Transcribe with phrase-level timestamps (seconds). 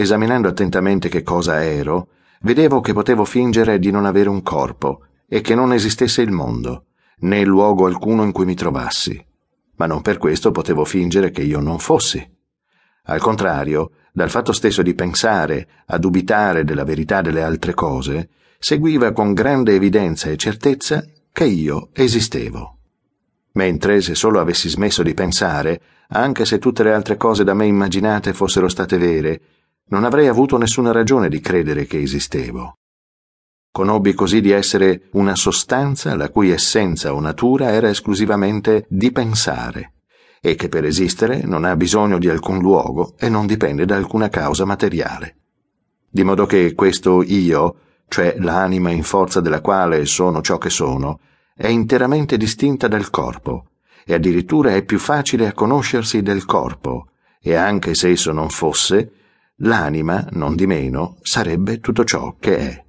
[0.00, 2.10] esaminando attentamente che cosa ero,
[2.42, 6.84] vedevo che potevo fingere di non avere un corpo e che non esistesse il mondo,
[7.20, 9.20] né luogo alcuno in cui mi trovassi.
[9.74, 12.24] Ma non per questo potevo fingere che io non fossi.
[13.06, 19.10] Al contrario, dal fatto stesso di pensare, a dubitare della verità delle altre cose, seguiva
[19.10, 22.78] con grande evidenza e certezza che io esistevo.
[23.52, 25.80] Mentre se solo avessi smesso di pensare,
[26.10, 29.40] anche se tutte le altre cose da me immaginate fossero state vere,
[29.88, 32.74] non avrei avuto nessuna ragione di credere che esistevo.
[33.70, 39.92] Conobbi così di essere una sostanza la cui essenza o natura era esclusivamente di pensare,
[40.40, 44.28] e che per esistere non ha bisogno di alcun luogo e non dipende da alcuna
[44.28, 45.36] causa materiale.
[46.10, 47.76] Di modo che questo io,
[48.08, 51.20] cioè l'anima in forza della quale sono ciò che sono,
[51.54, 53.70] è interamente distinta dal corpo,
[54.04, 59.12] e addirittura è più facile a conoscersi del corpo, e anche se esso non fosse,
[59.58, 62.87] l'anima, non di meno, sarebbe tutto ciò che è.